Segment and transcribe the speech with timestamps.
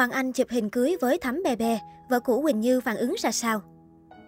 [0.00, 1.78] Hoàng Anh chụp hình cưới với Thắm Bè Bè,
[2.08, 3.60] vợ cũ Quỳnh Như phản ứng ra sao?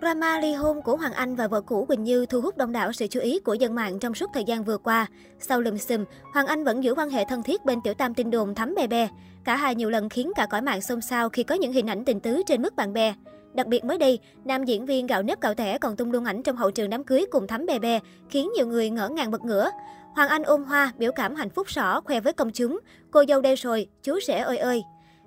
[0.00, 2.92] Drama ly hôn của Hoàng Anh và vợ cũ Quỳnh Như thu hút đông đảo
[2.92, 5.06] sự chú ý của dân mạng trong suốt thời gian vừa qua.
[5.38, 8.30] Sau lùm xùm, Hoàng Anh vẫn giữ quan hệ thân thiết bên tiểu tam tin
[8.30, 9.08] đồn Thắm Bè Bè.
[9.44, 12.04] Cả hai nhiều lần khiến cả cõi mạng xôn xao khi có những hình ảnh
[12.04, 13.14] tình tứ trên mức bạn bè.
[13.54, 16.42] Đặc biệt mới đây, nam diễn viên gạo nếp gạo tẻ còn tung luôn ảnh
[16.42, 19.44] trong hậu trường đám cưới cùng Thắm Bè Bè, khiến nhiều người ngỡ ngàng bật
[19.44, 19.70] ngửa.
[20.14, 22.80] Hoàng Anh ôm hoa, biểu cảm hạnh phúc sỏ, khoe với công chúng.
[23.10, 24.82] Cô dâu đây rồi, chú rể ơi ơi.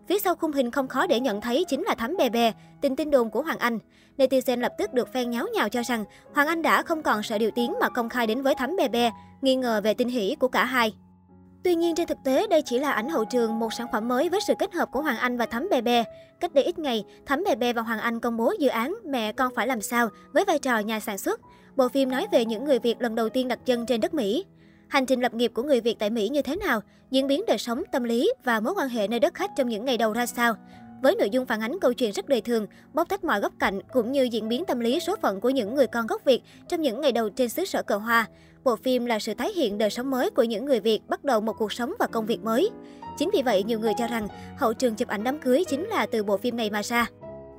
[0.08, 2.52] Phía sau khung hình không khó để nhận thấy chính là Thắm Bè Bè,
[2.82, 3.80] tình tin đồn của Hoàng Anh.
[4.18, 7.38] Netizen lập tức được phen nháo nhào cho rằng Hoàng Anh đã không còn sợ
[7.38, 10.36] điều tiếng mà công khai đến với Thắm Bè Bè, nghi ngờ về tin hỷ
[10.40, 10.94] của cả hai.
[11.64, 14.30] Tuy nhiên trên thực tế đây chỉ là ảnh hậu trường một sản phẩm mới
[14.30, 16.04] với sự kết hợp của Hoàng Anh và Thắm Bè Bè.
[16.40, 19.32] Cách đây ít ngày, Thắm Bè Bè và Hoàng Anh công bố dự án Mẹ
[19.32, 21.40] con phải làm sao với vai trò nhà sản xuất.
[21.76, 24.46] Bộ phim nói về những người Việt lần đầu tiên đặt chân trên đất Mỹ.
[24.94, 27.58] Hành trình lập nghiệp của người Việt tại Mỹ như thế nào, diễn biến đời
[27.58, 30.26] sống, tâm lý và mối quan hệ nơi đất khách trong những ngày đầu ra
[30.26, 30.56] sao.
[31.02, 33.80] Với nội dung phản ánh câu chuyện rất đời thường, bóc tách mọi góc cạnh
[33.94, 36.82] cũng như diễn biến tâm lý số phận của những người con gốc Việt trong
[36.82, 38.28] những ngày đầu trên xứ sở cờ hoa.
[38.64, 41.42] Bộ phim là sự tái hiện đời sống mới của những người Việt bắt đầu
[41.42, 42.70] một cuộc sống và công việc mới.
[43.18, 46.06] Chính vì vậy, nhiều người cho rằng hậu trường chụp ảnh đám cưới chính là
[46.06, 47.08] từ bộ phim này mà ra.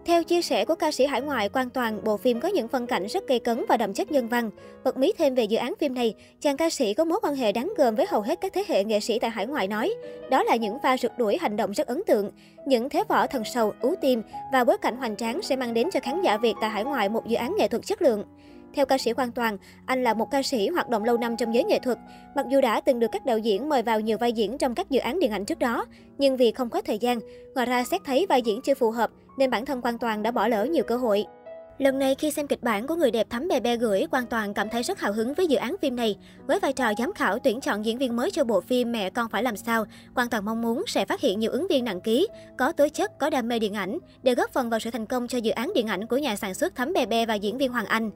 [0.06, 2.86] Theo chia sẻ của ca sĩ hải ngoại Quan Toàn, bộ phim có những phân
[2.86, 4.50] cảnh rất gây cấn và đậm chất nhân văn.
[4.84, 7.52] Bật mí thêm về dự án phim này, chàng ca sĩ có mối quan hệ
[7.52, 9.94] đáng gờm với hầu hết các thế hệ nghệ sĩ tại hải ngoại nói.
[10.30, 12.30] Đó là những pha rượt đuổi hành động rất ấn tượng.
[12.66, 15.90] Những thế võ thần sầu, ú tim và bối cảnh hoành tráng sẽ mang đến
[15.92, 18.24] cho khán giả Việt tại hải ngoại một dự án nghệ thuật chất lượng.
[18.74, 21.54] Theo ca sĩ Quan Toàn, anh là một ca sĩ hoạt động lâu năm trong
[21.54, 21.98] giới nghệ thuật.
[22.34, 24.90] Mặc dù đã từng được các đạo diễn mời vào nhiều vai diễn trong các
[24.90, 25.86] dự án điện ảnh trước đó,
[26.18, 27.20] nhưng vì không có thời gian,
[27.54, 30.30] ngoài ra xét thấy vai diễn chưa phù hợp, nên bản thân Quang Toàn đã
[30.30, 31.24] bỏ lỡ nhiều cơ hội.
[31.78, 34.54] Lần này khi xem kịch bản của người đẹp Thắm Bè Bè gửi, Quang Toàn
[34.54, 36.16] cảm thấy rất hào hứng với dự án phim này.
[36.46, 39.28] Với vai trò giám khảo tuyển chọn diễn viên mới cho bộ phim Mẹ con
[39.28, 42.28] phải làm sao, Quang Toàn mong muốn sẽ phát hiện nhiều ứng viên nặng ký,
[42.58, 45.28] có tố chất, có đam mê điện ảnh để góp phần vào sự thành công
[45.28, 47.72] cho dự án điện ảnh của nhà sản xuất Thắm Bè Bè và diễn viên
[47.72, 48.10] Hoàng Anh.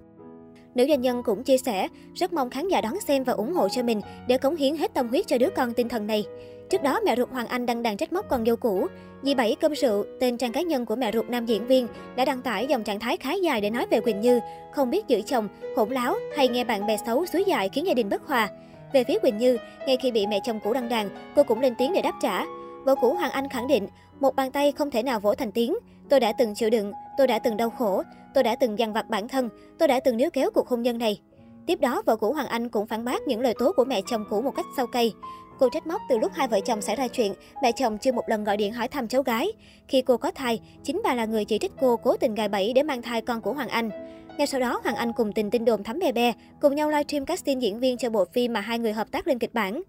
[0.75, 3.69] Nữ doanh nhân cũng chia sẻ, rất mong khán giả đón xem và ủng hộ
[3.69, 6.25] cho mình để cống hiến hết tâm huyết cho đứa con tinh thần này.
[6.71, 8.87] Trước đó, mẹ ruột Hoàng Anh đăng đàn trách móc con dâu cũ.
[9.23, 11.87] Dì Bảy cơm rượu, tên trang cá nhân của mẹ ruột nam diễn viên,
[12.17, 14.41] đã đăng tải dòng trạng thái khá dài để nói về Quỳnh Như,
[14.73, 17.95] không biết giữ chồng, hỗn láo hay nghe bạn bè xấu suối dại khiến gia
[17.95, 18.49] đình bất hòa.
[18.93, 21.75] Về phía Quỳnh Như, ngay khi bị mẹ chồng cũ đăng đàn, cô cũng lên
[21.79, 22.45] tiếng để đáp trả.
[22.85, 23.89] Vợ cũ Hoàng Anh khẳng định,
[24.21, 25.75] một bàn tay không thể nào vỗ thành tiếng.
[26.09, 28.03] Tôi đã từng chịu đựng, tôi đã từng đau khổ,
[28.35, 29.49] tôi đã từng dằn vặt bản thân,
[29.79, 31.21] tôi đã từng níu kéo cuộc hôn nhân này.
[31.67, 34.25] Tiếp đó, vợ cũ Hoàng Anh cũng phản bác những lời tố của mẹ chồng
[34.31, 35.13] cũ một cách sâu cây.
[35.59, 38.29] Cô trách móc từ lúc hai vợ chồng xảy ra chuyện, mẹ chồng chưa một
[38.29, 39.53] lần gọi điện hỏi thăm cháu gái.
[39.89, 42.73] Khi cô có thai, chính bà là người chỉ trích cô cố tình gài bẫy
[42.73, 43.91] để mang thai con của Hoàng Anh.
[44.39, 47.25] Ngay sau đó, Hoàng Anh cùng tình tin đồn thắm bè bè, cùng nhau livestream
[47.25, 49.83] casting diễn viên cho bộ phim mà hai người hợp tác lên kịch bản.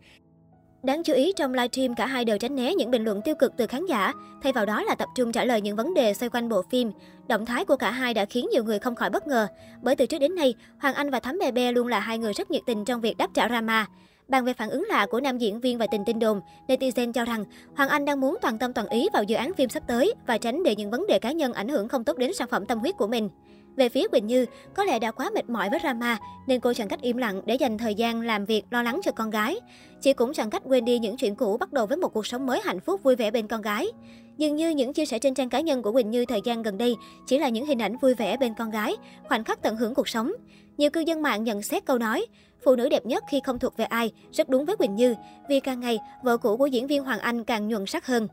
[0.83, 3.53] Đáng chú ý trong livestream cả hai đều tránh né những bình luận tiêu cực
[3.57, 4.13] từ khán giả,
[4.43, 6.91] thay vào đó là tập trung trả lời những vấn đề xoay quanh bộ phim.
[7.27, 9.47] Động thái của cả hai đã khiến nhiều người không khỏi bất ngờ,
[9.81, 12.33] bởi từ trước đến nay, Hoàng Anh và Thắm Bè Bè luôn là hai người
[12.33, 13.87] rất nhiệt tình trong việc đáp trả drama.
[14.29, 17.25] Bàn về phản ứng lạ của nam diễn viên và tình tin đồn, netizen cho
[17.25, 17.45] rằng
[17.75, 20.37] Hoàng Anh đang muốn toàn tâm toàn ý vào dự án phim sắp tới và
[20.37, 22.79] tránh để những vấn đề cá nhân ảnh hưởng không tốt đến sản phẩm tâm
[22.79, 23.29] huyết của mình.
[23.75, 26.17] Về phía Quỳnh Như, có lẽ đã quá mệt mỏi với drama
[26.47, 29.11] nên cô chọn cách im lặng để dành thời gian làm việc lo lắng cho
[29.11, 29.59] con gái.
[30.01, 32.45] Chị cũng chọn cách quên đi những chuyện cũ bắt đầu với một cuộc sống
[32.45, 33.87] mới hạnh phúc vui vẻ bên con gái.
[34.37, 36.77] Dường như những chia sẻ trên trang cá nhân của Quỳnh Như thời gian gần
[36.77, 36.95] đây
[37.27, 40.07] chỉ là những hình ảnh vui vẻ bên con gái, khoảnh khắc tận hưởng cuộc
[40.07, 40.31] sống.
[40.77, 42.25] Nhiều cư dân mạng nhận xét câu nói,
[42.65, 45.15] phụ nữ đẹp nhất khi không thuộc về ai, rất đúng với Quỳnh Như,
[45.49, 48.27] vì càng ngày vợ cũ của diễn viên Hoàng Anh càng nhuận sắc hơn.